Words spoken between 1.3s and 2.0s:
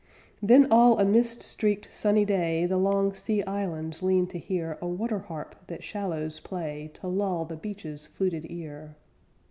streaked,